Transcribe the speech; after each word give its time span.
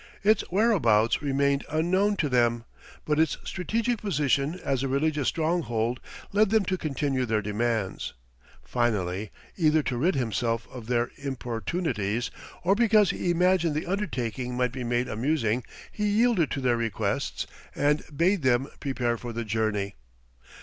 Its 0.23 0.41
whereabouts 0.49 1.21
remained 1.21 1.63
unknown 1.69 2.15
to 2.15 2.27
them, 2.27 2.65
but 3.05 3.19
its 3.19 3.37
strategic 3.43 4.01
position 4.01 4.59
as 4.65 4.81
a 4.81 4.87
religious 4.87 5.27
stronghold 5.27 5.99
led 6.31 6.49
them 6.49 6.65
to 6.65 6.75
continue 6.75 7.23
their 7.23 7.39
demands. 7.43 8.15
Finally, 8.63 9.29
either 9.57 9.83
to 9.83 9.97
rid 9.97 10.15
himself 10.15 10.67
of 10.71 10.87
their 10.87 11.11
importunities 11.19 12.31
or 12.63 12.73
because 12.73 13.11
he 13.11 13.29
imagined 13.29 13.75
the 13.75 13.85
undertaking 13.85 14.55
might 14.57 14.71
be 14.71 14.83
made 14.83 15.07
amusing, 15.07 15.63
he 15.91 16.07
yielded 16.07 16.49
to 16.49 16.61
their 16.61 16.77
requests 16.77 17.45
and 17.75 18.01
bade 18.15 18.41
them 18.41 18.69
prepare 18.79 19.19
for 19.19 19.31
the 19.31 19.45
journey. 19.45 19.93